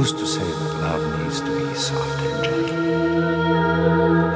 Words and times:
Who's 0.00 0.14
to 0.14 0.26
say 0.26 0.40
that 0.40 0.80
love 0.80 1.18
needs 1.18 1.42
to 1.42 1.50
be 1.58 1.74
soft 1.74 2.22
and 2.22 2.42
gentle? 2.42 4.29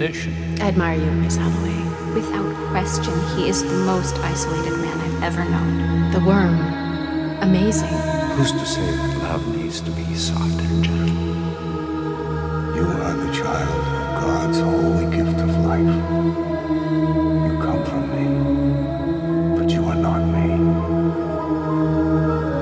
Great 0.00 0.14
tradition. 0.14 0.62
I 0.62 0.68
admire 0.68 0.98
you, 0.98 1.10
Miss 1.10 1.36
Holloway. 1.36 2.14
Without 2.14 2.70
question, 2.70 3.12
he 3.36 3.48
is 3.48 3.62
the 3.62 3.76
most 3.84 4.16
isolated 4.20 4.76
man 4.78 4.98
I've 4.98 5.22
ever 5.22 5.44
known. 5.44 6.10
The 6.12 6.20
worm. 6.20 6.58
Amazing. 7.42 7.88
Who's 8.36 8.52
to 8.52 8.66
say 8.66 8.80
that 8.80 9.18
love 9.22 9.46
needs 9.56 9.80
to 9.82 9.90
be 9.90 10.14
soft 10.14 10.60
and 10.60 10.84
gentle? 10.84 11.16
You 12.76 12.86
are 13.04 13.14
the 13.14 13.32
child 13.32 13.84
of 14.00 14.22
God's 14.22 14.60
holy 14.60 15.06
gift 15.16 15.38
of 15.38 15.50
life. 15.68 15.96
You 17.46 17.58
come 17.60 17.84
from 17.84 18.04
me, 18.16 18.26
but 19.58 19.70
you 19.70 19.84
are 19.84 20.00
not 20.08 20.22
me. 20.34 20.48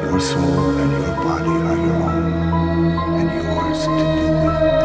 Your 0.03 0.21
soul 0.21 0.71
and 0.83 0.93
your 1.03 1.17
body 1.23 1.57
are 1.71 1.81
your 1.87 2.03
own, 2.11 2.33
and 3.21 3.29
yours 3.39 3.85
to 3.85 4.05
do 4.19 4.29
with 4.45 4.78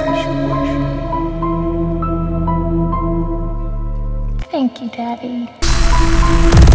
Thank 4.54 4.82
you, 4.82 4.90
Daddy. 4.90 6.73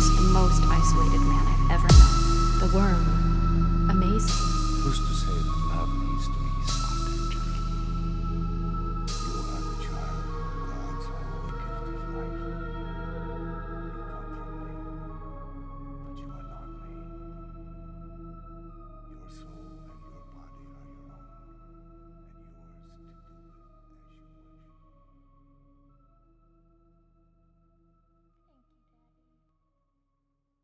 Is 0.00 0.16
the 0.16 0.32
most 0.32 0.62
isolated 0.64 1.20
man 1.20 1.46
I've 1.46 1.72
ever 1.72 1.88
known. 1.92 2.58
The 2.60 2.74
worm. 2.74 3.19